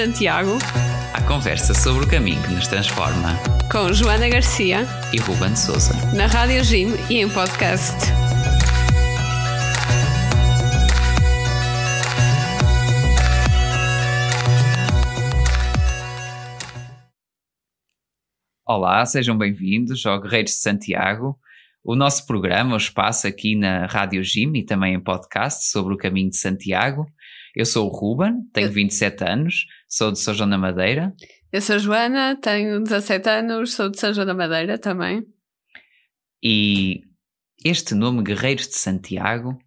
[0.00, 0.56] Santiago.
[1.12, 3.36] A conversa sobre o caminho que nos transforma.
[3.70, 5.92] Com Joana Garcia e Ruben Souza.
[6.16, 7.98] Na Rádio Jim e em podcast.
[18.66, 21.38] Olá, sejam bem-vindos ao Guerreiros de Santiago,
[21.84, 25.98] o nosso programa, o espaço aqui na Rádio Jim e também em podcast sobre o
[25.98, 27.06] caminho de Santiago.
[27.60, 28.72] Eu sou o Ruben, tenho eu...
[28.72, 31.12] 27 anos, sou de São João da Madeira.
[31.52, 35.26] Eu sou a Joana, tenho 17 anos, sou de São João da Madeira também.
[36.42, 37.02] E
[37.62, 39.58] este nome, Guerreiros de Santiago,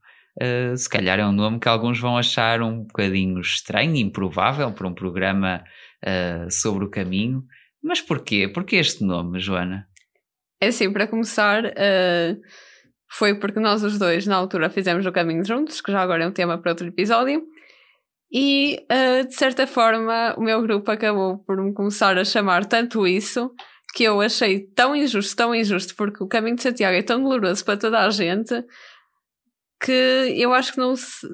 [0.41, 4.87] uh, se calhar é um nome que alguns vão achar um bocadinho estranho, improvável para
[4.87, 5.63] um programa
[6.03, 7.43] uh, sobre o caminho.
[7.79, 8.47] Mas porquê?
[8.47, 9.87] Porquê este nome, Joana?
[10.59, 12.41] É assim, para começar, uh,
[13.11, 16.27] foi porque nós os dois, na altura, fizemos o caminho juntos, que já agora é
[16.27, 17.52] um tema para outro episódio.
[18.33, 23.05] E, uh, de certa forma, o meu grupo acabou por me começar a chamar tanto
[23.05, 23.53] isso
[23.93, 27.63] que eu achei tão injusto, tão injusto, porque o caminho de Santiago é tão doloroso
[27.63, 28.65] para toda a gente
[29.79, 31.27] que eu acho que não, se,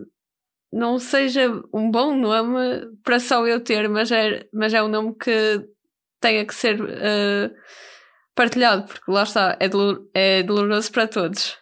[0.74, 5.16] não seja um bom nome para só eu ter, mas é, mas é um nome
[5.16, 5.66] que
[6.20, 7.56] tenha que ser uh,
[8.36, 9.70] partilhado, porque lá está, é,
[10.40, 11.58] é doloroso para todos.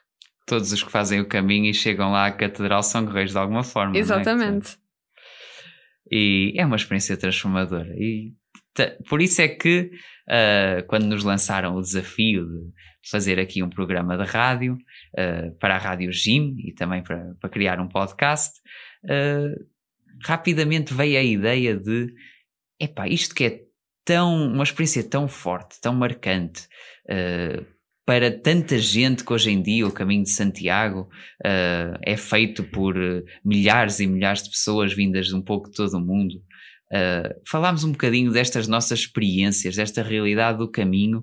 [0.48, 3.64] Todos os que fazem o caminho e chegam lá à catedral são guerreiros de alguma
[3.64, 3.96] forma.
[3.96, 4.00] É?
[4.00, 4.80] Exatamente.
[6.12, 7.94] E é uma experiência transformadora.
[7.98, 8.34] E
[9.10, 9.92] por isso é que,
[10.30, 15.76] uh, quando nos lançaram o desafio de fazer aqui um programa de rádio uh, para
[15.76, 18.60] a Rádio Jim e também para, para criar um podcast,
[19.06, 19.66] uh,
[20.24, 22.14] rapidamente veio a ideia de:
[22.80, 23.62] epá, isto que é
[24.06, 26.68] tão, uma experiência tão forte, tão marcante
[28.08, 31.10] para tanta gente que hoje em dia o caminho de Santiago
[31.46, 35.76] uh, é feito por uh, milhares e milhares de pessoas vindas de um pouco de
[35.76, 36.36] todo o mundo.
[36.90, 41.22] Uh, falámos um bocadinho destas nossas experiências, desta realidade do caminho,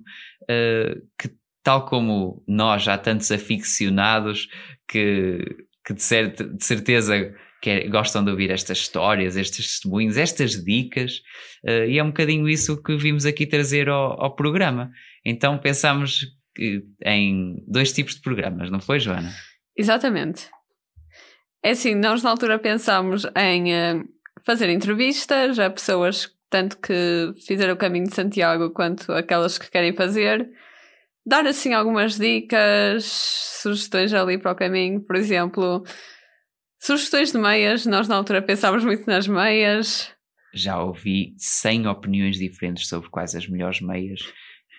[1.19, 1.31] que
[1.63, 4.47] tal como nós, já tantos aficionados
[4.87, 5.39] que,
[5.87, 11.23] que de, de certeza que é, gostam de ouvir estas histórias, estes testemunhos, estas dicas,
[11.89, 14.91] e é um bocadinho isso que vimos aqui trazer ao, ao programa.
[15.25, 16.27] Então pensámos
[17.05, 19.33] em dois tipos de programas, não foi, Joana?
[19.77, 20.49] Exatamente.
[21.63, 24.09] É assim, nós na altura pensámos em uh,
[24.45, 29.93] fazer entrevistas a pessoas tanto que fizeram o caminho de Santiago quanto aquelas que querem
[29.93, 30.49] fazer,
[31.27, 33.05] dar assim algumas dicas,
[33.61, 35.83] sugestões ali para o caminho, por exemplo,
[36.81, 40.13] sugestões de meias, nós na altura pensámos muito nas meias.
[40.55, 44.21] Já ouvi 100 opiniões diferentes sobre quais as melhores meias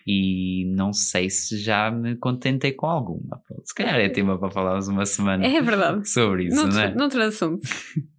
[0.06, 3.42] e não sei se já me contentei com alguma.
[3.64, 6.08] Se calhar é tema para falarmos uma semana é verdade.
[6.08, 6.94] sobre isso, não, é?
[6.94, 7.68] Não assunto.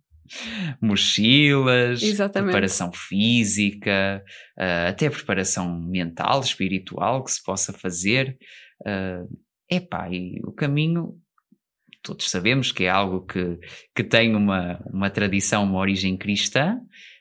[0.83, 2.51] Mochilas, Exatamente.
[2.51, 4.25] preparação física,
[4.59, 8.37] uh, até preparação mental, espiritual que se possa fazer.
[8.81, 9.29] Uh,
[9.71, 11.15] epá, e o caminho
[12.03, 13.59] todos sabemos que é algo que,
[13.95, 16.79] que tem uma, uma tradição, uma origem cristã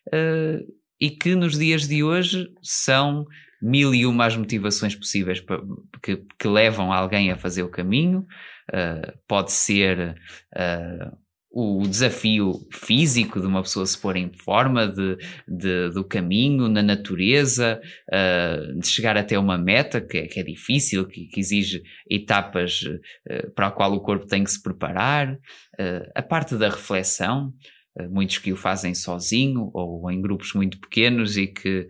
[0.08, 3.26] uh, e que nos dias de hoje são
[3.66, 5.44] mil e uma as motivações possíveis
[6.02, 8.26] que, que levam alguém a fazer o caminho.
[8.72, 10.16] Uh, pode ser
[10.56, 11.18] uh,
[11.52, 15.18] o desafio físico de uma pessoa se pôr em forma de,
[15.48, 17.82] de do caminho, na natureza,
[18.12, 22.84] uh, de chegar até uma meta que é, que é difícil, que, que, exige etapas
[23.56, 25.38] para a qual o corpo tem que se preparar.
[26.14, 27.54] a parte da reflexão,
[28.10, 31.88] muitos que o fazem sozinho ou em grupos muito pequenos e que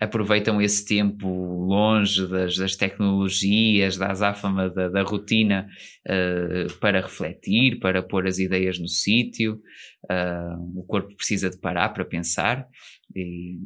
[0.00, 1.28] aproveitam esse tempo
[1.66, 5.68] longe das, das tecnologias, da azáfama, da, da rotina,
[6.06, 9.60] uh, para refletir, para pôr as ideias no sítio.
[10.04, 12.66] Uh, o corpo precisa de parar para pensar.
[13.14, 13.58] E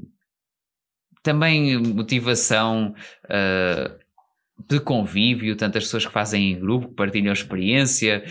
[1.23, 2.95] também motivação
[3.27, 4.03] uh,
[4.69, 8.23] de convívio, tantas pessoas que fazem em grupo, partilham experiência,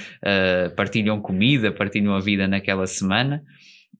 [0.77, 3.43] partilham comida, partilham a vida naquela semana.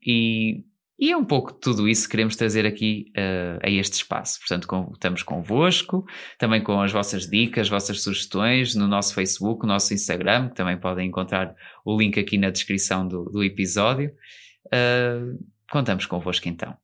[0.06, 0.64] E
[1.02, 4.38] e é um pouco tudo isso que queremos trazer aqui uh, a este espaço.
[4.38, 6.06] Portanto, com, estamos convosco,
[6.38, 10.80] também com as vossas dicas, vossas sugestões no nosso Facebook, no nosso Instagram, que também
[10.80, 14.12] podem encontrar o link aqui na descrição do, do episódio.
[14.68, 16.78] Uh, contamos convosco então.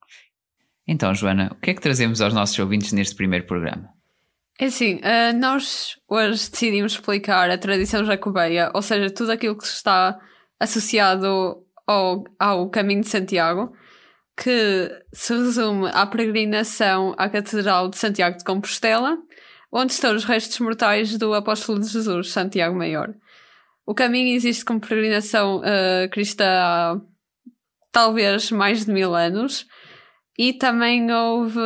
[0.87, 3.87] Então, Joana, o que é que trazemos aos nossos ouvintes neste primeiro programa?
[4.59, 9.65] É assim, uh, nós hoje decidimos explicar a tradição jacobeia, ou seja, tudo aquilo que
[9.65, 10.17] está
[10.59, 13.71] associado ao, ao caminho de Santiago
[14.37, 19.17] que se resume à peregrinação à Catedral de Santiago de Compostela,
[19.71, 23.13] onde estão os restos mortais do apóstolo de Jesus, Santiago Maior.
[23.85, 27.01] O caminho existe como peregrinação uh, cristã há
[27.91, 29.65] talvez mais de mil anos
[30.37, 31.59] e também houve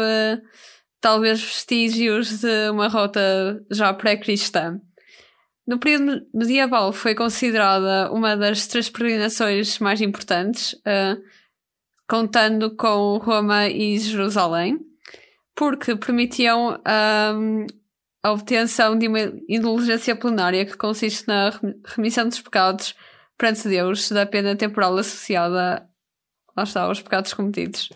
[1.01, 4.79] talvez vestígios de uma rota já pré-cristã.
[5.67, 11.21] No período medieval foi considerada uma das três peregrinações mais importantes, uh,
[12.11, 14.77] contando com Roma e Jerusalém,
[15.55, 16.77] porque permitiam
[17.33, 17.65] um,
[18.21, 22.93] a obtenção de uma indulgência plenária que consiste na remissão dos pecados
[23.37, 25.87] perante Deus da pena temporal associada
[26.53, 27.87] lá está, aos pecados cometidos.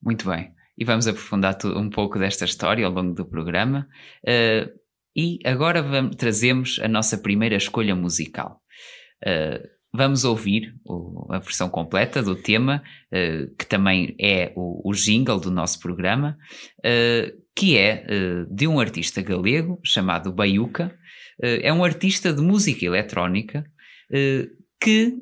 [0.00, 0.54] Muito bem.
[0.78, 3.88] E vamos aprofundar um pouco desta história ao longo do programa.
[4.22, 4.70] Uh,
[5.16, 8.62] e agora vamos, trazemos a nossa primeira escolha musical.
[9.26, 12.82] Uh, vamos ouvir o, a versão completa do tema,
[13.12, 16.36] uh, que também é o, o, jingle do nosso programa,
[17.54, 18.04] que é
[18.48, 20.96] de um artista galego chamado Baiuca.
[21.42, 23.64] é um artista de música eletrónica
[24.80, 25.16] que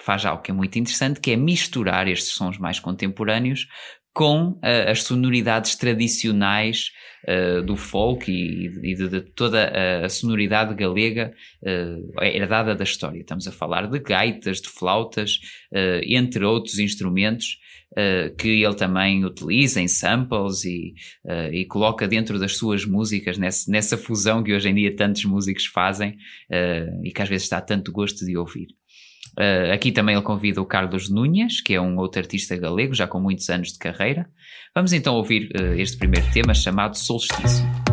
[0.00, 3.66] faz algo que é muito interessante, que é misturar estes sons mais contemporâneos
[4.16, 4.58] com uh,
[4.90, 6.90] as sonoridades tradicionais
[7.28, 9.70] uh, do folk e, e de, de, toda
[10.02, 13.20] a, sonoridade galega uh, herdada da história.
[13.20, 15.38] Estamos a falar de gaitas, de flautas,
[16.06, 17.58] entre outros instrumentos
[18.38, 20.94] que ele também utiliza em samples e,
[21.52, 25.66] e coloca dentro das suas músicas, nessa, nessa, fusão que hoje em dia tantos músicos
[25.66, 26.16] fazem
[27.02, 28.68] e que às vezes está tanto gosto de ouvir.
[29.38, 33.06] Uh, aqui também ele convida o Carlos Núñez, que é um outro artista galego, já
[33.06, 34.26] com muitos anos de carreira.
[34.74, 37.85] Vamos então ouvir uh, este primeiro tema chamado Solstício.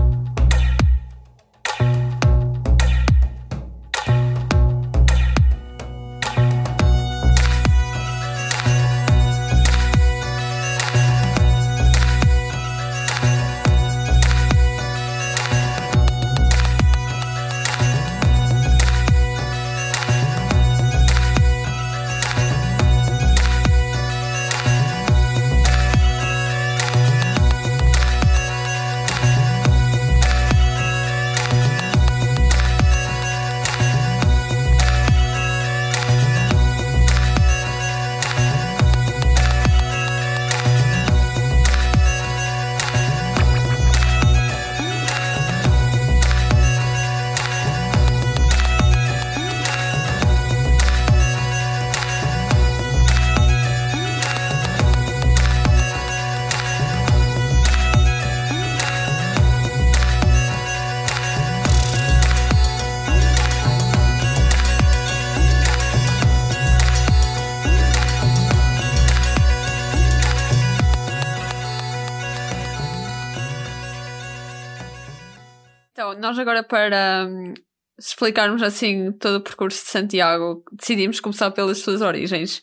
[76.20, 77.54] Nós agora para um,
[78.00, 82.62] explicarmos assim todo o percurso de Santiago, decidimos começar pelas suas origens.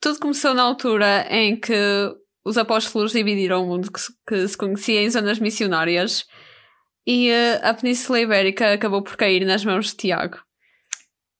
[0.00, 1.74] Tudo começou na altura em que
[2.44, 6.24] os apóstolos dividiram o mundo que se, conhecia em zonas missionárias
[7.06, 10.38] e uh, a Península Ibérica acabou por cair nas mãos de Tiago.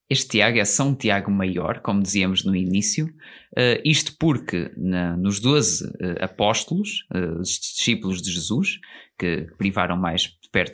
[0.08, 5.40] Este Tiago é São Tiago Maior, como dizíamos no início, uh, isto porque na, nos
[5.40, 8.78] doze uh, apóstolos, uh, os discípulos de Jesus,
[9.18, 10.28] que privaram mais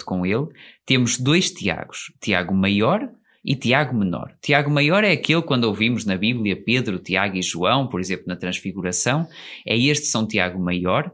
[0.04, 0.46] com ele,
[0.86, 3.08] temos dois Tiagos, Tiago Maior
[3.44, 4.34] e Tiago Menor.
[4.40, 8.36] Tiago Maior é aquele quando ouvimos na Bíblia Pedro, Tiago e João, por exemplo, na
[8.36, 9.26] Transfiguração,
[9.66, 11.12] é este São Tiago Maior,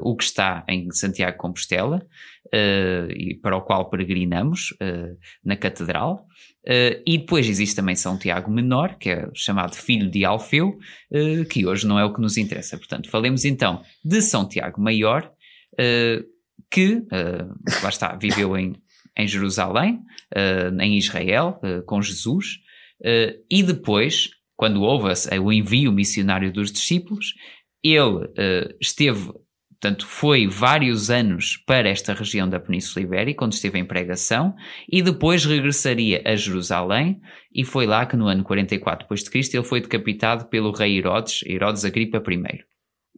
[0.00, 2.06] o que está em Santiago Compostela,
[2.54, 4.76] e para o qual peregrinamos
[5.44, 6.24] na Catedral.
[6.66, 10.76] Uh, e depois existe também São Tiago Menor, que é chamado filho de Alfeu,
[11.12, 12.76] uh, que hoje não é o que nos interessa.
[12.76, 15.30] Portanto, falemos então de São Tiago Maior,
[15.74, 16.24] uh,
[16.70, 17.02] que,
[17.82, 18.74] lá está, viveu em,
[19.16, 20.00] em Jerusalém,
[20.80, 22.58] em Israel, com Jesus,
[23.50, 25.08] e depois, quando houve
[25.40, 27.34] o envio missionário dos discípulos,
[27.82, 28.28] ele
[28.80, 29.32] esteve
[29.80, 34.54] Portanto, foi vários anos para esta região da Península Ibérica, onde esteve em pregação,
[34.90, 37.20] e depois regressaria a Jerusalém,
[37.54, 39.56] e foi lá que no ano 44 d.C.
[39.56, 42.64] ele foi decapitado pelo rei Herodes, Herodes Agripa I.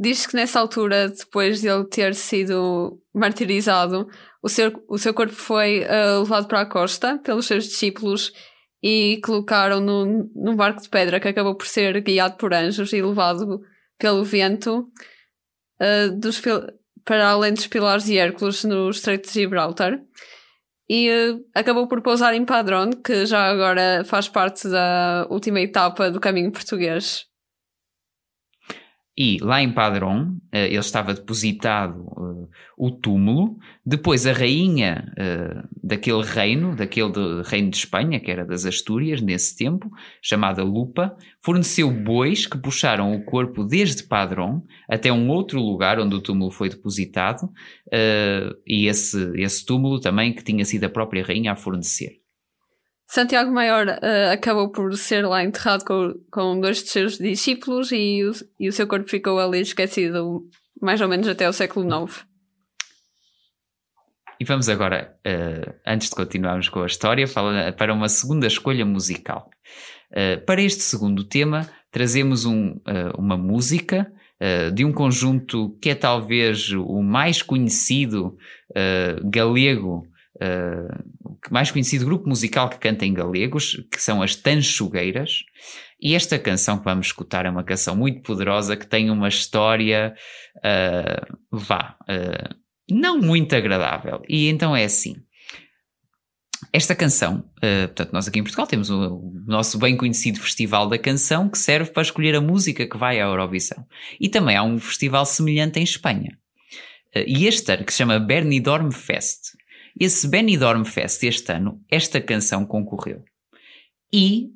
[0.01, 4.07] Diz que nessa altura, depois de ele ter sido martirizado,
[4.41, 8.33] o seu, o seu corpo foi uh, levado para a costa pelos seus discípulos
[8.81, 13.03] e colocaram no, num barco de pedra que acabou por ser guiado por anjos e
[13.03, 13.61] levado
[13.99, 14.85] pelo vento
[15.81, 16.41] uh, dos,
[17.05, 19.99] para além dos pilares e Hércules no Estreito de Gibraltar.
[20.89, 26.09] E uh, acabou por pousar em Padrón, que já agora faz parte da última etapa
[26.09, 27.28] do caminho português.
[29.21, 32.49] E lá em Padrón, uh, ele estava depositado uh,
[32.79, 33.59] o túmulo.
[33.85, 39.21] Depois, a rainha uh, daquele reino, daquele de, reino de Espanha, que era das Astúrias,
[39.21, 39.91] nesse tempo,
[40.23, 46.15] chamada Lupa, forneceu bois que puxaram o corpo desde Padrón até um outro lugar onde
[46.15, 47.51] o túmulo foi depositado.
[48.65, 52.18] e esse, esse túmulo também que tinha sido a própria rainha a fornecer.
[53.11, 58.23] Santiago Maior uh, acabou por ser lá enterrado com, com dois de seus discípulos e
[58.23, 60.43] o, e o seu corpo ficou ali esquecido
[60.81, 62.27] mais ou menos até o século IX.
[64.39, 67.25] E vamos agora, uh, antes de continuarmos com a história,
[67.77, 69.49] para uma segunda escolha musical.
[70.13, 72.79] Uh, para este segundo tema, trazemos um,
[73.17, 74.13] uma música
[74.73, 78.37] de um conjunto que é talvez o mais conhecido
[79.25, 80.07] galego
[81.51, 85.45] mais conhecido grupo musical que canta em galegos, que são as Tanchugueiras.
[86.01, 90.15] E esta canção que vamos escutar é uma canção muito poderosa que tem uma história,
[90.59, 92.55] uh, vá, uh,
[92.91, 94.23] não muito agradável.
[94.29, 95.17] E então é assim.
[96.73, 100.89] Esta canção, uh, portanto, nós aqui em Portugal temos o, o, nosso bem conhecido Festival
[100.89, 103.87] da Canção que serve para escolher a música que vai à Eurovisão.
[104.21, 106.39] E também há um festival semelhante em Espanha.
[107.15, 109.58] Uh, e este ano, que se chama Bernidorm Fest.
[110.01, 113.25] Esse Benidorm Fest este ano, esta canção concorreu.
[114.13, 114.51] E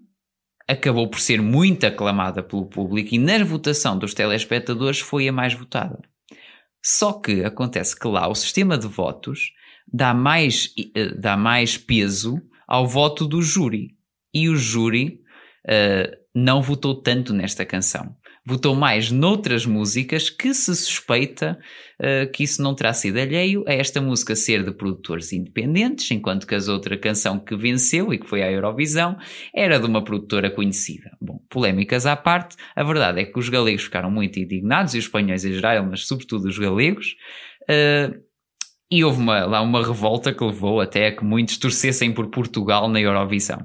[0.69, 5.53] acabou por ser muito aclamada pelo público e na votação dos telespectadores foi a mais
[5.53, 6.01] votada.
[6.85, 9.53] Só que acontece que lá o sistema de votos
[9.93, 13.97] dá mais, eh, dá mais peso ao voto do júri.
[14.33, 15.21] E o júri
[15.67, 21.59] uh, não votou tanto nesta canção votou mais noutras músicas que se suspeita
[22.01, 26.47] uh, que isso não terá sido alheio a esta música ser de produtores independentes, enquanto
[26.47, 29.17] que a outra canção que venceu e que foi à Eurovisão
[29.55, 31.11] era de uma produtora conhecida.
[31.21, 35.05] Bom, polémicas à parte, a verdade é que os galegos ficaram muito indignados e os
[35.05, 37.17] espanhóis em geral, mas sobretudo os galegos.
[37.63, 38.32] Uh,
[38.93, 42.91] e houve uma, lá uma revolta que levou até a que muitos torcessem por Portugal
[42.91, 43.65] na Eurovisão.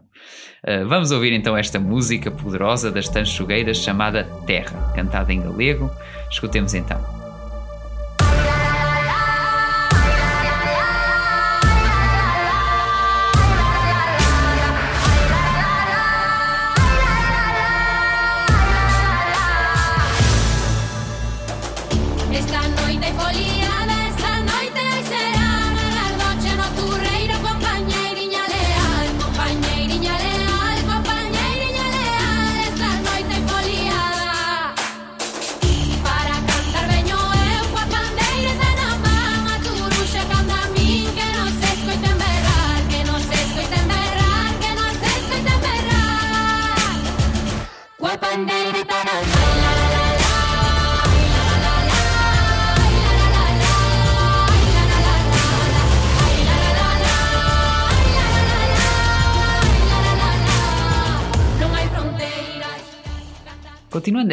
[0.63, 5.91] Uh, vamos ouvir então esta música poderosa das Tanchugueiras chamada Terra, cantada em galego.
[6.31, 7.16] Escutemos então.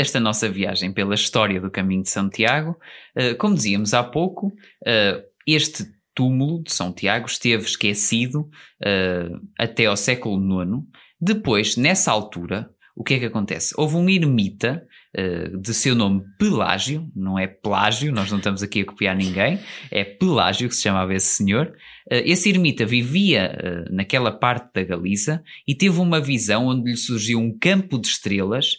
[0.04, 2.78] Esta nossa viagem pela história do Caminho de Santiago,
[3.16, 8.40] uh, como dizíamos há pouco, uh, este túmulo de São Tiago esteve esquecido
[8.82, 10.82] uh, até ao século IX.
[11.18, 13.72] Depois, nessa altura, o que é que acontece?
[13.78, 14.86] Houve um ermita
[15.60, 20.02] de seu nome Pelágio, não é Plágio, nós não estamos aqui a copiar ninguém, é
[20.02, 21.72] Pelágio que se chamava esse senhor.
[22.10, 27.56] Esse ermita vivia naquela parte da Galiza e teve uma visão onde lhe surgiu um
[27.56, 28.76] campo de estrelas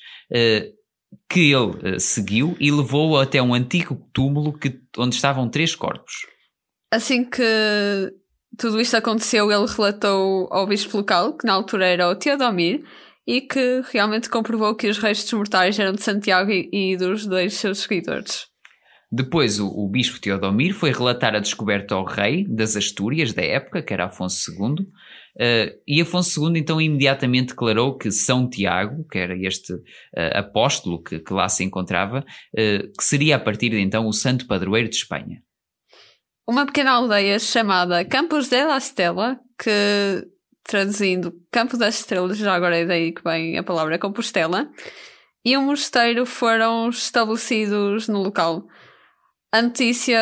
[1.30, 6.14] que ele uh, seguiu e levou até um antigo túmulo que, onde estavam três corpos.
[6.92, 7.44] Assim que
[8.58, 12.84] tudo isto aconteceu, ele relatou ao bispo local, que na altura era o Teodomir,
[13.28, 17.56] e que realmente comprovou que os restos mortais eram de Santiago e, e dos dois
[17.56, 18.48] seus seguidores.
[19.12, 23.82] Depois, o, o bispo Teodomir foi relatar a descoberta ao rei das Astúrias da época,
[23.82, 24.86] que era Afonso II,
[25.36, 29.82] Uh, e Afonso II então imediatamente declarou que São Tiago, que era este uh,
[30.34, 34.48] apóstolo que, que, lá se encontrava, uh, que seria a partir de então o santo
[34.48, 35.42] padroeiro de Espanha.
[36.48, 40.26] Uma pequena aldeia chamada Campos de la Estela, que
[40.64, 44.70] traduzindo Campo das Estrelas, já agora é daí que vem a palavra Compostela,
[45.44, 48.66] e um mosteiro foram estabelecidos no local.
[49.52, 50.20] A notícia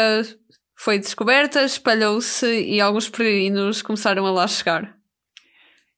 [0.76, 5.03] foi descoberta, espalhou-se e alguns peregrinos começaram a lá chegar.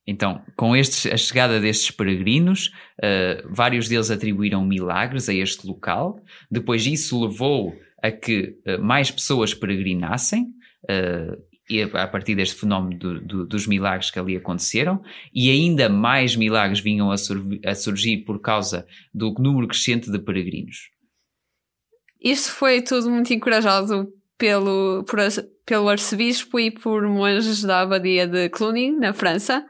[0.07, 6.21] Então, com estes, a chegada destes peregrinos, uh, vários deles atribuíram milagres a este local.
[6.49, 10.43] Depois, isso levou a que uh, mais pessoas peregrinassem,
[10.83, 15.01] uh, e a partir deste fenómeno do, do, dos milagres que ali aconteceram,
[15.33, 20.19] e ainda mais milagres vinham a, sur a surgir por causa do número crescente de
[20.19, 20.91] peregrinos.
[22.21, 25.19] Isto foi tudo muito encorajado pelo, por,
[25.65, 29.65] pelo arcebispo e por monges da abadia de Cluny, na França,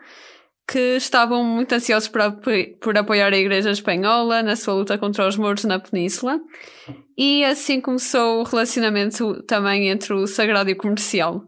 [0.67, 2.22] que estavam muito ansiosos por,
[2.81, 6.39] por apoiar a Igreja Espanhola na sua luta contra os mouros na Península.
[7.17, 11.43] E assim começou o relacionamento também entre o sagrado e o comercial.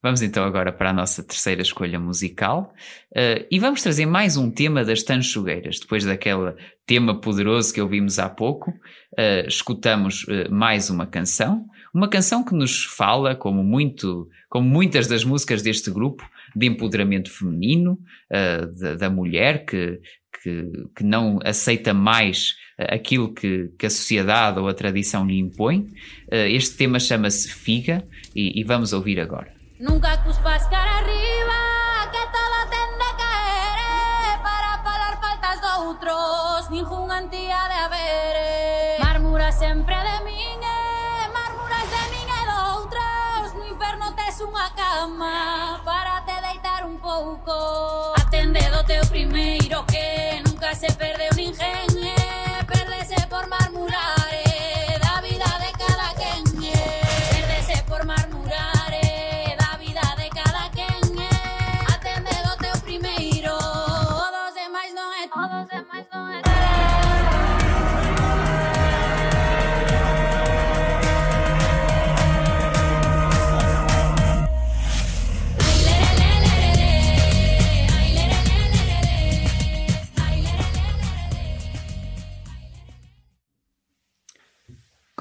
[0.00, 2.72] Vamos então agora para a nossa terceira escolha musical
[3.16, 5.80] uh, e vamos trazer mais um tema das Tanchugueiras.
[5.80, 6.54] Depois daquele
[6.86, 11.66] tema poderoso que ouvimos há pouco, uh, escutamos uh, mais uma canção.
[11.92, 16.22] Uma canção que nos fala, como, muito, como muitas das músicas deste grupo,
[16.54, 17.98] de empoderamento feminino,
[18.30, 19.98] da, da, mulher que,
[20.42, 25.88] que, que, não aceita mais aquilo que, que, a sociedade ou a tradição lhe impõe.
[26.30, 29.57] este tema chama-se Figa e, e vamos ouvir agora.
[29.80, 37.68] Nunca cuspas cara arriba, que todo tende que caer, para falar faltas doutros, ningún antía
[37.68, 39.00] de haber.
[39.00, 40.60] Mármura sempre de min,
[41.32, 48.18] mármuras de min e doutros, no inferno tes unha cama para te deitar un pouco.
[48.18, 51.27] Atende do teu primeiro que nunca se perde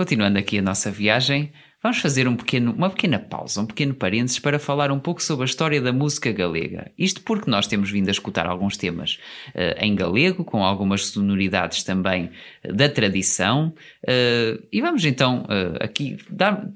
[0.07, 1.51] Continuando aqui a nossa viagem,
[1.83, 5.43] vamos fazer um pequeno, uma pequena pausa, um pequeno parênteses para falar um pouco sobre
[5.43, 6.89] a história da música galega.
[6.97, 11.83] Isto porque nós temos vindo a escutar alguns temas uh, em galego, com algumas sonoridades
[11.83, 12.31] também
[12.63, 13.73] uh, da tradição.
[14.01, 15.45] Uh, e vamos então
[15.81, 16.15] aqui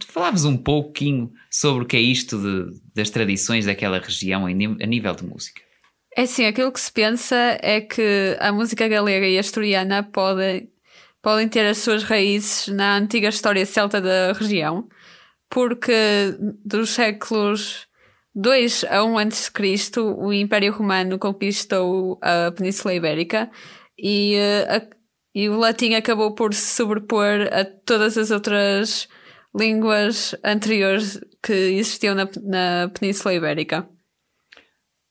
[0.07, 5.15] falar-vos um pouquinho sobre o que é isto de, das tradições daquela região a nível
[5.15, 5.61] de música.
[6.17, 10.69] É sim, aquilo que se pensa é que a música galega e asturiana podem
[11.21, 14.87] podem ter as suas raízes na antiga história celta da região,
[15.49, 15.93] porque
[16.65, 17.87] dos séculos
[18.33, 19.51] 2 a 1 a.C.,
[20.17, 23.51] o Império Romano conquistou a Península Ibérica
[23.97, 24.87] e, eh, a,
[25.35, 29.07] e o latim acabou por se sobrepor a todas as outras
[29.53, 33.87] línguas anteriores que existiam na, na Península Ibérica.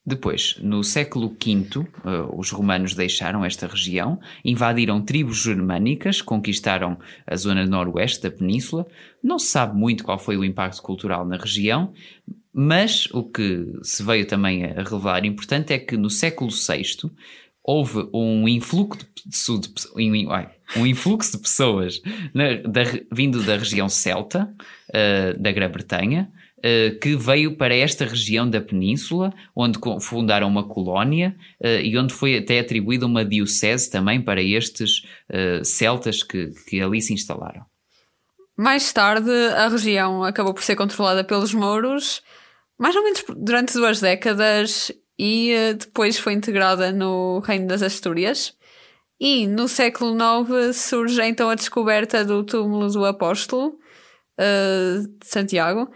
[0.04, 1.86] Depois, no século V, uh,
[2.34, 8.86] os romanos deixaram esta região, invadiram tribos germânicas, conquistaram a zona noroeste da península.
[9.22, 11.92] Não se sabe muito qual foi o impacto cultural na região,
[12.52, 17.10] mas o que se veio também a revelar importante é que no século VI
[17.62, 19.06] houve um influxo
[19.60, 19.68] de,
[20.76, 22.00] um influxo de pessoas
[22.32, 22.82] na, da,
[23.12, 24.52] vindo da região celta,
[24.88, 26.32] uh, da Grã-Bretanha,
[27.00, 32.36] que veio para esta região da península, onde fundaram uma colónia uh, e onde foi
[32.36, 34.98] até atribuída uma diocese também para estes
[35.30, 37.64] uh, celtas que, que ali se instalaram.
[38.56, 42.22] Mais tarde, a região acabou por ser controlada pelos mouros,
[42.78, 48.54] mais ou menos durante duas décadas, e depois foi integrada no Reino das Astúrias.
[49.20, 53.78] E no século IX surge então a descoberta do túmulo do Apóstolo
[54.38, 55.90] uh, de Santiago,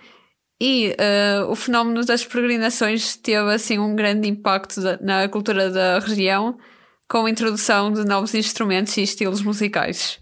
[0.66, 6.56] e uh, o fenómeno das peregrinações teve assim um grande impacto na cultura da região,
[7.06, 10.18] com a introdução de novos instrumentos e estilos musicais.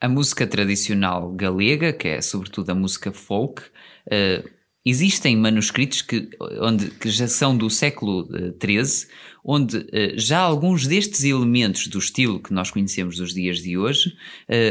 [0.00, 4.50] A música tradicional galega, que é sobretudo a música folk, uh,
[4.84, 6.28] existem manuscritos que,
[6.60, 8.28] onde, que já são do século
[8.60, 9.10] XIII, uh,
[9.44, 9.84] onde uh,
[10.16, 14.12] já alguns destes elementos do estilo que nós conhecemos dos dias de hoje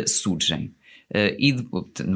[0.06, 0.76] surgem.
[1.10, 1.68] Uh, e de,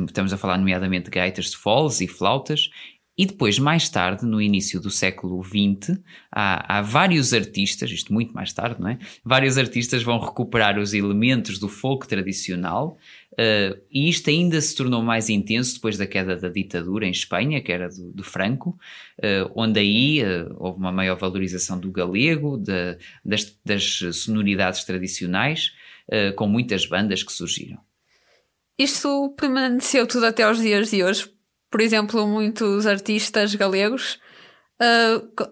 [0.06, 2.70] estamos a falar nomeadamente de gaitas de foles e flautas,
[3.16, 6.00] e depois, mais tarde, no início do século XX,
[6.32, 8.98] há, há, vários artistas, isto muito mais tarde, não é?
[9.24, 12.98] Vários artistas vão recuperar os elementos do folk tradicional,
[13.34, 17.62] uh, e isto ainda se tornou mais intenso depois da queda da ditadura em Espanha,
[17.62, 18.72] que era do, do Franco,
[19.20, 25.72] uh, onde aí uh, houve uma maior valorização do galego, de, das, das, sonoridades tradicionais,
[26.36, 27.80] com muitas bandas que surgiram.
[28.78, 31.32] Isto permaneceu tudo até aos dias de hoje.
[31.70, 34.20] Por exemplo, muitos artistas galegos
[34.82, 35.44] uh,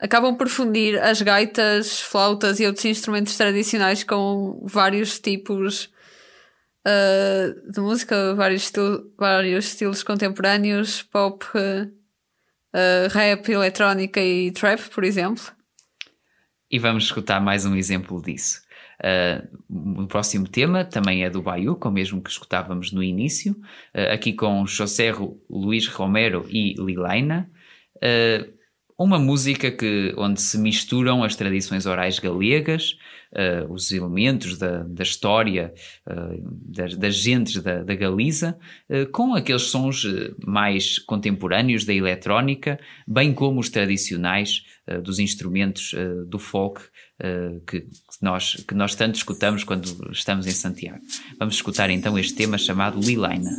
[0.00, 5.90] acabam por fundir as gaitas, flautas e outros instrumentos tradicionais com vários tipos
[6.86, 8.70] uh, de música, vários,
[9.18, 15.44] vários estilos contemporâneos, pop, uh, rap, eletrónica e trap, por exemplo.
[16.70, 18.63] E vamos escutar mais um exemplo disso.
[19.04, 23.52] Uh, o próximo tema também é do Baiuco, o mesmo que escutávamos no início,
[23.94, 25.12] uh, aqui com José
[25.50, 27.50] Luís Romero e Lilaina.
[27.96, 28.54] Uh,
[28.96, 32.96] uma música que, onde se misturam as tradições orais galegas,
[33.32, 35.74] uh, os elementos da, da história
[36.06, 38.56] uh, das, das, gentes da, da Galiza,
[38.88, 40.06] uh, com aqueles sons
[40.46, 44.64] mais contemporâneos da eletrónica, bem como os tradicionais
[45.02, 45.94] dos instrumentos
[46.28, 46.82] do folk
[47.66, 47.86] que,
[48.20, 51.00] nós, que nós tanto escutamos quando estamos em Santiago.
[51.38, 53.50] Vamos escutar então este tema chamado Lilaina.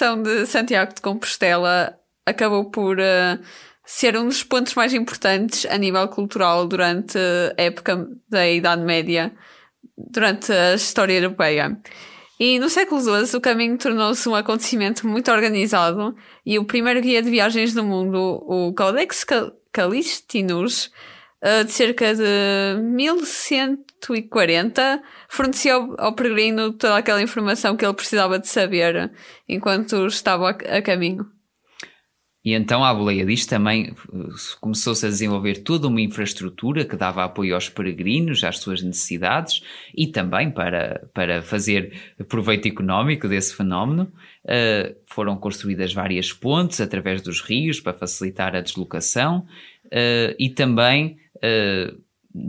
[0.00, 3.38] Peregrinação de Santiago de Compostela acabou por uh,
[3.84, 9.32] ser um dos pontos mais importantes a nível cultural durante a época da Idade Média,
[9.96, 11.78] durante a história europeia.
[12.38, 17.22] E no século XII o caminho tornou-se um acontecimento muito organizado e o primeiro guia
[17.22, 19.26] de viagens do mundo, o Codex
[19.70, 20.90] Calistinus,
[21.42, 28.38] uh, de cerca de 1140, fornecia ao, ao, peregrino toda aquela informação que ele precisava
[28.38, 29.12] de saber
[29.48, 31.26] enquanto estava a, a caminho.
[32.42, 33.94] E então, à boleia disto, também
[34.62, 39.62] começou-se a desenvolver toda uma infraestrutura que dava apoio aos peregrinos, às suas necessidades
[39.94, 44.10] e também para, para fazer proveito económico desse fenómeno.
[44.46, 49.44] Uh, foram construídas várias pontes através dos rios para facilitar a deslocação
[49.92, 52.00] uh, e também uh,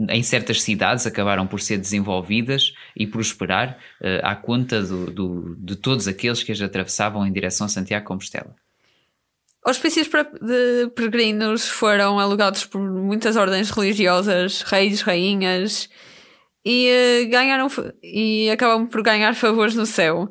[0.08, 5.76] em certas cidades acabaram por ser desenvolvidas e prosperar uh, à conta do, do, de
[5.76, 8.54] todos aqueles que as atravessavam em direção a Santiago Compostela.
[9.64, 15.88] Hospícios de peregrinos foram alugados por muitas ordens religiosas, reis, rainhas,
[16.64, 17.68] e ganharam
[18.02, 20.28] e acabam por ganhar favores no céu.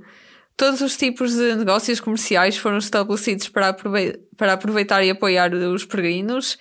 [0.58, 3.76] Todos os tipos de negócios comerciais foram estabelecidos para
[4.54, 6.58] aproveitar e apoiar os peregrinos,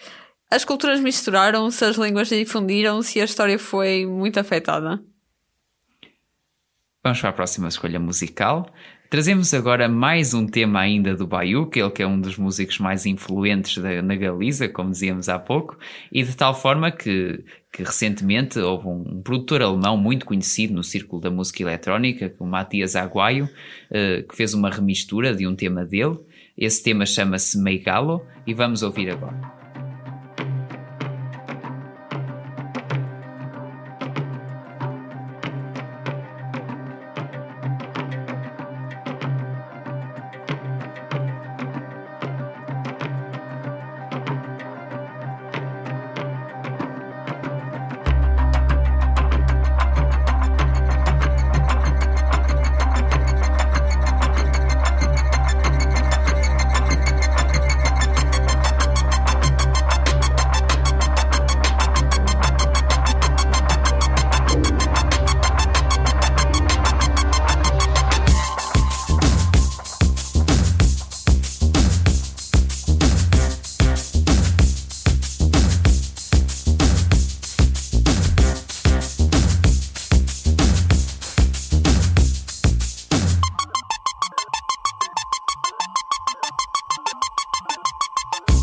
[0.51, 5.01] as culturas misturaram-se, as línguas difundiram-se e a história foi muito afetada.
[7.03, 8.69] Vamos para a próxima escolha musical.
[9.09, 11.27] Trazemos agora mais um tema ainda do
[11.69, 15.39] que ele que é um dos músicos mais influentes da, na Galiza, como dizíamos há
[15.39, 15.77] pouco,
[16.13, 20.85] e de tal forma que, que recentemente houve um, um, produtor alemão muito conhecido no
[20.85, 25.85] círculo da música eletrónica, o Matias Aguaio, uh, que fez uma remistura de um tema
[25.85, 26.19] dele.
[26.57, 29.60] Esse tema chama-se Meigalo e vamos ouvir agora.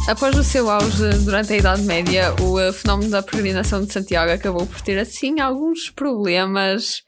[0.07, 4.31] Após o seu auge durante a Idade Média, o uh, fenómeno da peregrinação de Santiago
[4.31, 7.03] acabou por ter, assim, alguns problemas.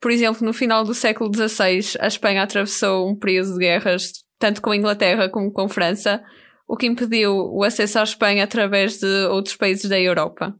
[0.00, 4.62] Por exemplo, no final do século XVI, a Espanha atravessou um período de guerras, tanto
[4.62, 6.22] com a Inglaterra como com a França,
[6.68, 10.54] o que impediu o acesso à Espanha através de outros países da Europa.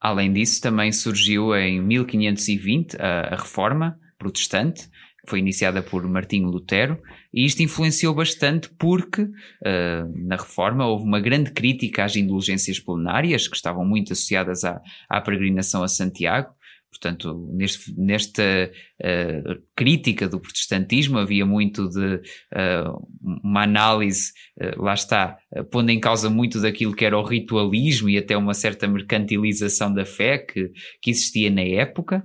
[0.00, 4.88] Além disso, também surgiu em 1520 a, a Reforma Protestante,
[5.22, 7.00] que foi iniciada por Martinho Lutero,
[7.34, 13.48] e isto influenciou bastante porque uh, na reforma houve uma grande crítica às indulgências plenárias,
[13.48, 16.54] que estavam muito associadas à, à peregrinação a Santiago.
[16.88, 18.70] Portanto, neste, nesta
[19.02, 23.08] uh, crítica do protestantismo havia muito de uh,
[23.42, 25.36] uma análise, uh, lá está,
[25.72, 30.04] pondo em causa muito daquilo que era o ritualismo e até uma certa mercantilização da
[30.04, 30.70] fé que,
[31.02, 32.24] que existia na época.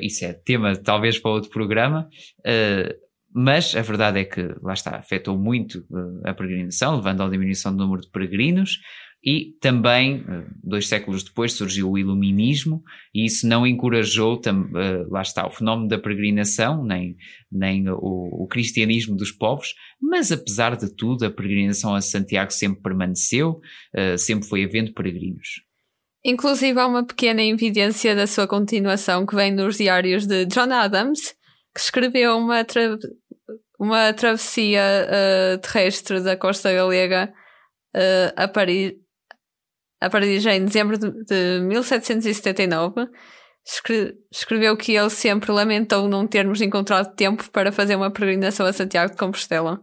[0.00, 2.08] isso é tema talvez para outro programa.
[3.34, 5.84] Mas a verdade é que, lá está, afetou muito
[6.24, 8.78] a peregrinação, levando à diminuição do número de peregrinos,
[9.24, 12.82] e também, eh, dois séculos depois, surgiu o iluminismo,
[13.14, 17.16] e isso não encorajou, uh, lá está, o fenómeno da peregrinação, nem,
[17.50, 22.82] nem o, o, cristianismo dos povos, mas apesar de tudo, a peregrinação a Santiago sempre
[22.82, 23.60] permaneceu,
[24.18, 25.62] sempre foi havendo peregrinos.
[26.24, 31.34] Inclusive, há uma pequena evidência da sua continuação que vem nos diários de John Adams,
[31.74, 32.96] que escreveu uma, tra
[33.78, 37.32] uma travessia uh, terrestre da costa galega
[38.36, 38.94] a Paris
[40.02, 43.08] a partir de em dezembro de, de 1779,
[43.64, 48.72] escre escreveu que ele sempre lamentou não termos encontrado tempo para fazer uma peregrinação a
[48.72, 49.80] Santiago de Compostela.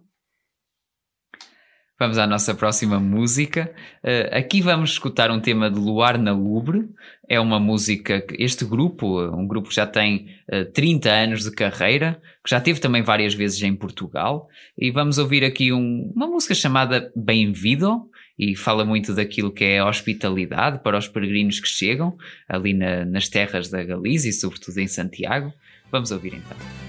[1.99, 3.69] Vamos à nossa próxima música.
[4.01, 6.87] Uh, aqui vamos escutar um tema de Luar na Lubre.
[7.27, 11.43] É uma música que este grupo, um grupo que já tem uh, eh, 30 anos
[11.43, 14.47] de carreira, que já teve também várias vezes em Portugal.
[14.77, 19.79] E vamos ouvir aqui um, uma música chamada Bem-vindo e fala muito daquilo que é
[19.79, 24.77] a hospitalidade para os peregrinos que chegam ali na, nas terras da Galiza e sobretudo
[24.77, 25.53] em Santiago.
[25.91, 26.88] Vamos ouvir então.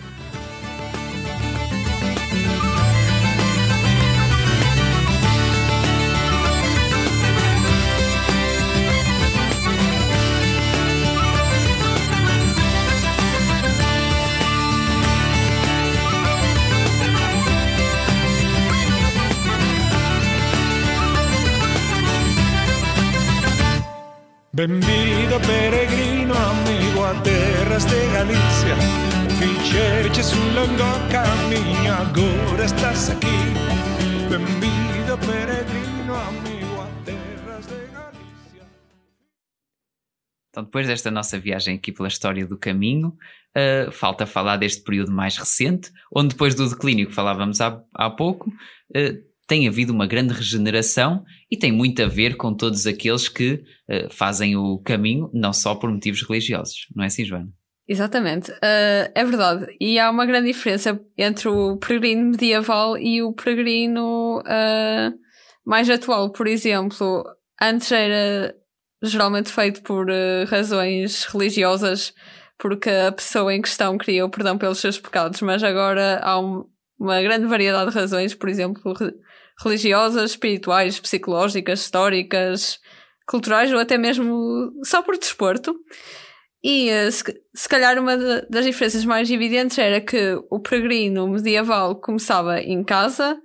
[24.60, 28.76] Benvido peregrino amigo a terras de Galicia.
[29.38, 33.38] Fixeches un longo camiño, agora estás aquí.
[34.28, 38.66] Benvido peregrino amigo a terras de Galicia.
[40.50, 43.16] Então depois desta nossa viagem aqui pela história do caminho
[43.56, 48.10] uh, Falta falar deste período mais recente Onde depois do declínio que falávamos há, há
[48.10, 53.28] pouco uh, tem havido uma grande regeneração e tem muito a ver com todos aqueles
[53.28, 57.48] que uh, fazem o caminho, não só por motivos religiosos, não é assim, Joana?
[57.88, 59.66] Exatamente, uh, é verdade.
[59.80, 65.18] E há uma grande diferença entre o peregrino medieval e o peregrino uh,
[65.66, 66.30] mais atual.
[66.30, 67.24] Por exemplo,
[67.60, 68.54] antes era
[69.02, 70.06] geralmente feito por
[70.46, 72.14] razões religiosas,
[72.56, 76.64] porque a pessoa em questão queria o perdão pelos seus pecados, mas agora há um,
[76.96, 78.94] uma grande variedade de razões, por exemplo,
[79.62, 82.78] religiosas, espirituais, psicológicas, históricas,
[83.26, 85.74] culturais ou até mesmo só por desporto.
[86.62, 92.60] E eh, se, calhar uma das diferenças mais evidentes era que o peregrino medieval começava
[92.60, 93.40] em casa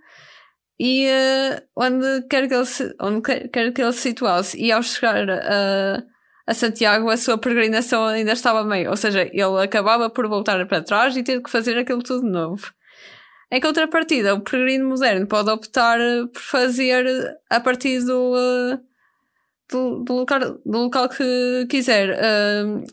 [0.79, 4.57] e uh, onde, quer que ele se, onde quer, quer que ele se situasse.
[4.59, 6.03] E ao chegar a,
[6.45, 8.89] a Santiago, a sua peregrinação ainda estava meio.
[8.89, 12.31] Ou seja, ele acabava por voltar para trás e ter que fazer aquilo tudo de
[12.31, 12.73] novo.
[13.51, 17.05] Em contrapartida, o peregrino moderno pode optar eh, por fazer
[17.49, 18.79] a partir do, eh,
[19.71, 22.83] do, do, local, do local que quiser, uh,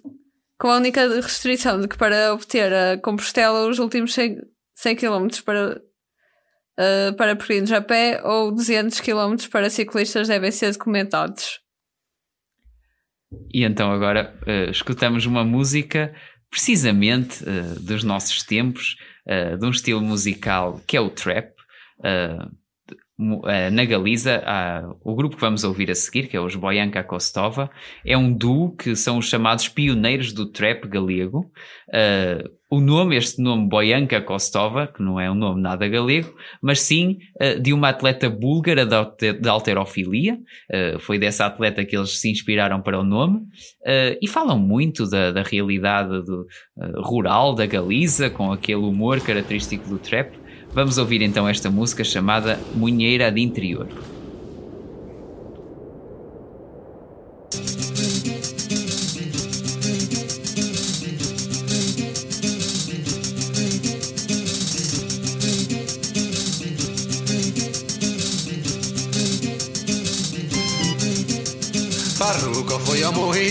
[0.58, 4.42] com a única restrição de que para obter a Compostela os últimos 100,
[4.74, 5.80] 100 km para,
[6.78, 11.60] uh, para peregrinos a pé ou 200 km para ciclistas devem ser documentados.
[13.52, 16.14] E então agora uh, escutamos uma música
[16.50, 17.42] precisamente
[17.80, 18.94] dos nossos tempos
[19.26, 21.52] uh, de um estilo musical que é o trap.
[21.98, 22.61] Uh,
[23.18, 24.42] na Galiza,
[25.04, 27.70] o grupo que vamos ouvir a seguir, que é os Boyanka Kostova,
[28.04, 31.50] é um duo que são os chamados pioneiros do trap galego.
[31.88, 36.80] Uh, o nome, este nome Boyanka Kostova, que não é um nome nada galego, mas
[36.80, 40.38] sim uh, de uma atleta búlgara de, alterofilia.
[40.72, 43.42] Uh, foi dessa atleta que eles se inspiraram para o nome.
[44.20, 46.46] E falam muito da, da realidade do,
[47.02, 50.41] rural da Galiza, com aquele humor característico do trap.
[50.74, 53.86] Vamos ouvir então esta música chamada Munheira de Interior.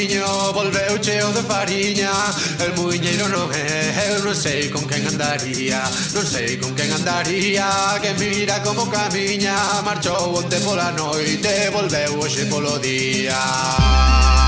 [0.01, 2.11] camiño Volveu cheo de fariña.
[2.59, 5.81] El muiñeiro non é Eu non sei con quen andaría
[6.13, 9.55] Non sei con quen andaría Que mira como camiña.
[9.85, 14.40] Marchou onte pola noite Volveu hoxe polo día.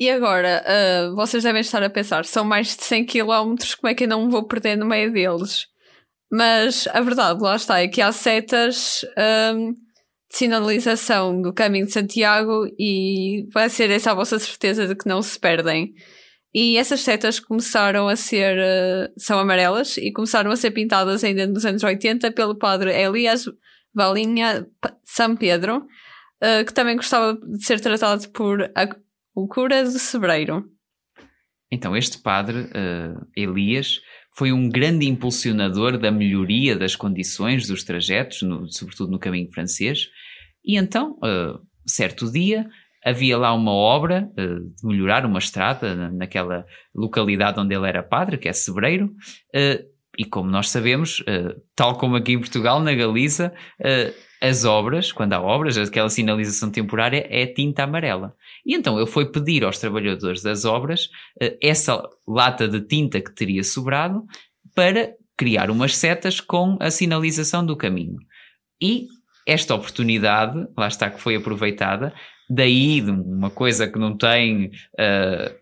[0.00, 3.94] E agora, uh, vocês devem estar a pensar, são mais de 100 km, como é
[3.94, 5.66] que eu não me vou perder no meio deles?
[6.32, 9.04] Mas a verdade, lá está, é que há setas
[9.54, 9.78] um, de
[10.30, 15.20] sinalização do caminho de Santiago e vai ser essa a vossa certeza de que não
[15.20, 15.92] se perdem.
[16.54, 21.46] E essas setas começaram a ser, uh, são amarelas e começaram a ser pintadas ainda
[21.46, 23.44] nos anos 80 pelo padre Elias
[23.94, 24.66] Valinha
[25.04, 25.76] São Pedro,
[26.42, 28.62] uh, que também gostava de ser tratado por
[29.42, 30.64] o cura de Sebreiro.
[31.72, 34.00] Então, este padre, uh, Elias,
[34.36, 40.08] foi um grande impulsionador da melhoria das condições dos trajetos, no, sobretudo no caminho francês,
[40.64, 41.18] e então,
[41.86, 42.68] certo dia,
[43.04, 48.38] havia lá uma obra uh, de melhorar uma estrada naquela localidade onde ele era padre,
[48.38, 52.94] que é Sebreiro, uh, e como nós sabemos, uh, tal como aqui em Portugal, na
[52.94, 53.52] Galiza,
[54.40, 58.34] as obras, quando há obras, aquela sinalização temporária é tinta amarela.
[58.64, 61.10] E então ele foi pedir aos trabalhadores das obras
[61.62, 64.24] essa lata de tinta que teria sobrado
[64.74, 68.18] para criar umas setas com a sinalização do caminho.
[68.80, 69.08] E
[69.46, 72.14] esta oportunidade, lá está que foi aproveitada,
[72.48, 74.66] daí uma coisa que não tem.
[74.98, 75.60] Uh,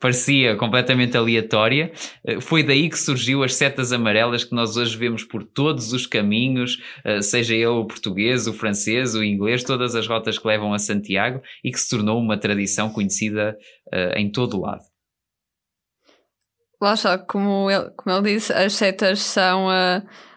[0.00, 1.92] parecia completamente aleatória,
[2.24, 6.06] uh, foi daí que surgiu as setas amarelas que nós hoje vemos por todos os
[6.06, 10.72] caminhos, uh, seja ele o português, o francês, o inglês, todas as rotas que levam
[10.72, 13.56] a Santiago e que se tornou uma tradição conhecida
[14.16, 14.82] em todo o lado.
[16.80, 19.68] Lá está, como ele, como ele disse, as setas são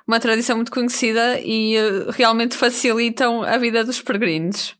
[0.05, 1.75] uma tradição muito conhecida e
[2.12, 4.76] realmente facilitam a vida dos peregrinos.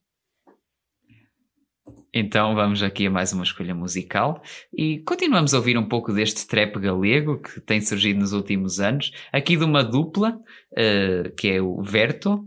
[2.20, 4.42] Então vamos aqui a mais uma escolha musical
[4.76, 9.12] e continuamos a ouvir um pouco deste trap galego que tem surgido nos últimos anos,
[9.32, 10.32] aqui de uma dupla,
[10.72, 12.44] uh, que é o Verto,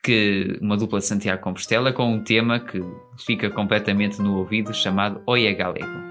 [0.00, 2.80] que, uma dupla de Santiago Compostela, com um tema que
[3.18, 6.09] fica completamente no ouvido chamado Oia Galego.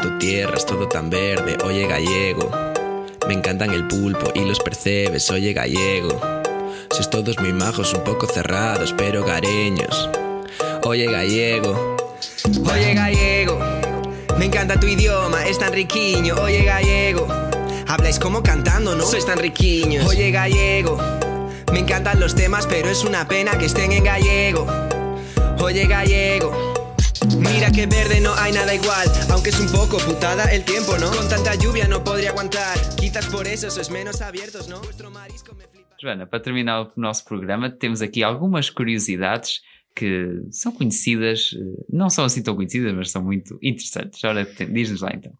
[0.00, 2.50] Tu tierra, es todo tan verde, oye gallego.
[3.28, 6.20] Me encantan el pulpo y los percebes, oye gallego.
[6.90, 10.08] Sois todos muy majos, un poco cerrados, pero gareños.
[10.82, 11.96] Oye gallego,
[12.72, 13.58] oye gallego.
[14.38, 17.26] Me encanta tu idioma, es tan riquiño, oye gallego.
[17.86, 19.04] Habláis como cantando, ¿no?
[19.04, 20.06] Sois tan riquiños.
[20.06, 20.98] Oye gallego.
[21.72, 24.66] Me encantan los temas, pero es una pena que estén en gallego.
[25.60, 26.69] Oye gallego.
[27.40, 31.10] Mira que verde no hay nada igual, aunque es un poco putada el tiempo, ¿no?
[31.10, 34.78] Con tanta lluvia no podría aguantar, quizás por eso sois menos abiertos, ¿no?
[34.82, 35.96] Nuestro marisco me flipa.
[35.98, 39.62] Joana, para terminar o nosso programa, temos aqui algumas curiosidades
[39.96, 44.22] que são conhecidas, eh, não são assim tão conhecidas, mas são muito interessantes.
[44.22, 45.32] Ora, diz-nos lá então.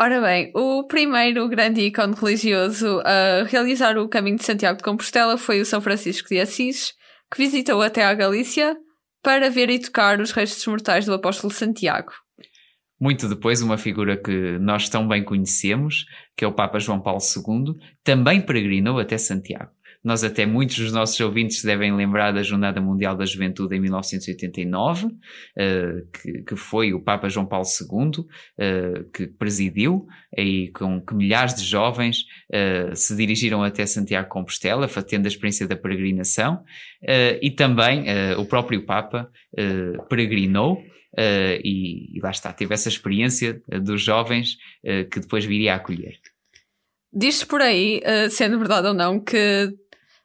[0.00, 5.36] Ora bem, o primeiro grande ícone religioso a realizar o caminho de Santiago de Compostela
[5.36, 6.94] foi o São Francisco de Assis,
[7.30, 8.74] que visitou até a Galícia
[9.22, 12.12] para ver e tocar os restos mortais do apóstolo Santiago.
[13.00, 16.04] Muito depois, uma figura que nós tão bem conhecemos,
[16.36, 19.72] que é o Papa João Paulo II, também peregrinou até Santiago.
[20.04, 25.06] Nós até muitos dos nossos ouvintes devem lembrar da Jornada Mundial da Juventude em 1989,
[25.06, 25.10] uh,
[26.12, 31.54] que, que, foi o Papa João Paulo II uh, que presidiu, e com que milhares
[31.54, 36.64] de jovens uh, se dirigiram até Santiago Compostela, tendo a experiência da peregrinação,
[37.40, 38.04] e também
[38.38, 39.28] o próprio Papa
[40.08, 40.78] peregrinou.
[41.18, 44.56] E, e, lá está, teve essa experiência dos jovens
[45.10, 46.14] que depois viria a acolher.
[47.12, 49.74] Diz-se por aí, sendo verdade ou não, que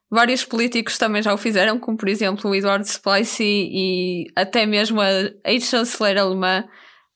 [0.09, 5.01] Vários políticos também já o fizeram, como por exemplo o Eduardo Splicey e até mesmo
[5.01, 5.09] a
[5.45, 6.63] ex-chanceler alemã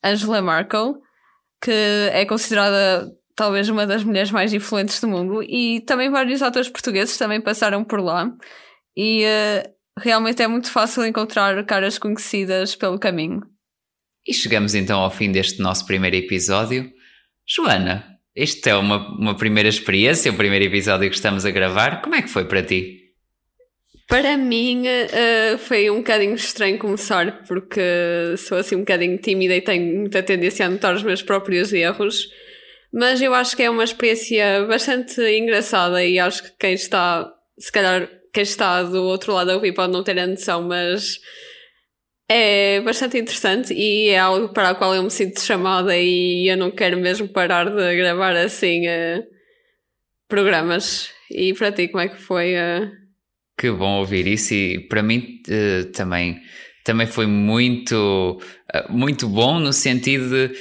[0.03, 0.95] Angela Merkel,
[1.61, 1.71] que
[2.11, 7.17] é considerada talvez uma das mulheres mais influentes do mundo, e também vários atores portugueses
[7.17, 8.29] também passaram por lá.
[8.95, 13.41] E uh, realmente é muito fácil encontrar caras conhecidas pelo caminho.
[14.27, 16.91] E chegamos então ao fim deste nosso primeiro episódio.
[17.47, 22.01] Joana, isto é uma, uma primeira experiência, o primeiro episódio que estamos a gravar.
[22.01, 23.01] Como é que foi para ti?
[24.07, 27.81] Para mim uh, foi um bocadinho estranho começar, porque
[28.37, 32.29] sou assim um bocadinho tímida e tenho muita tendência a notar os meus próprios erros.
[32.93, 37.71] Mas eu acho que é uma experiência bastante engraçada e acho que quem está, se
[37.71, 41.19] calhar, quem está do outro lado a ouvir pode não ter a noção, mas
[42.33, 46.55] é bastante interessante e é algo para o qual eu me sinto chamada e eu
[46.55, 49.23] não quero mesmo parar de gravar assim uh,
[50.29, 51.09] programas.
[51.29, 52.55] E para ti, como é que foi?
[52.55, 52.89] Uh...
[53.57, 56.39] Que bom ouvir isso e para mim uh, também,
[56.85, 58.39] também foi muito,
[58.89, 60.53] muito bom no sentido de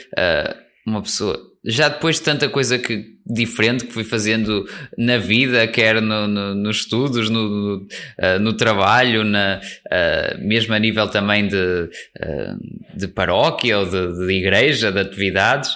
[0.84, 4.66] uma pessoa já depois de tanta coisa que, diferente que fui fazendo
[4.97, 10.74] na vida, quer no, no, nos estudos, no, no, uh, no trabalho, na, uh, mesmo
[10.74, 15.70] a nível também de, uh, de paróquia ou de, de, igreja, de atividades,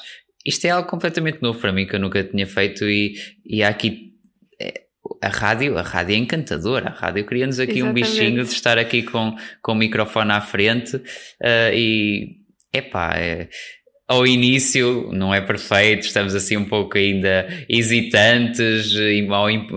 [0.45, 3.15] isto é algo completamente novo para mim que eu nunca tinha feito e,
[3.47, 4.13] e há aqui
[5.21, 8.07] a rádio, a rádio é encantadora, a rádio cria-nos aqui Exatamente.
[8.07, 11.01] um bichinho de estar aqui com, com o microfone à frente
[11.73, 12.37] e
[12.73, 13.49] epá, é,
[14.07, 18.93] ao início não é perfeito, estamos assim um pouco ainda hesitantes,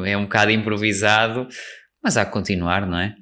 [0.05, 1.47] é um bocado improvisado,
[2.03, 3.15] mas há que continuar, não é?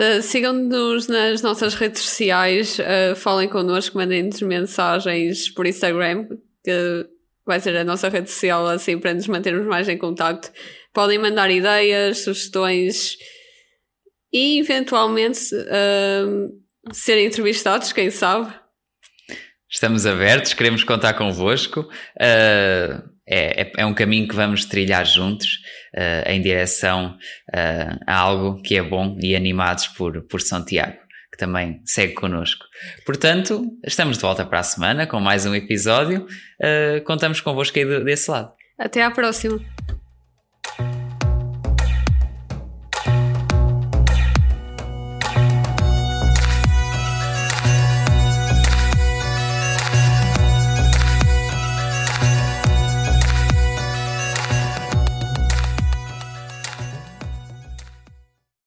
[0.00, 6.26] Uh, Sigam-nos nas nossas redes sociais, uh, falem connosco, mandem-nos mensagens por Instagram,
[6.62, 7.06] que
[7.46, 10.52] vai ser a nossa rede social, assim, para nos mantermos mais em contato.
[10.92, 13.16] Podem mandar ideias, sugestões
[14.32, 18.52] e, eventualmente, uh, serem entrevistados, quem sabe.
[19.68, 21.80] Estamos abertos, queremos contar convosco.
[21.80, 25.58] Uh, é, é, um caminho que vamos trilhar juntos
[25.94, 27.18] uh, em direção
[27.52, 30.96] uh, a algo que é bom e animados por, por Santiago,
[31.32, 32.64] que também segue connosco.
[33.04, 36.26] Portanto, estamos de volta para a semana com mais um episódio.
[37.04, 38.52] contamos convosco aí desse lado.
[38.78, 39.60] Até à próxima.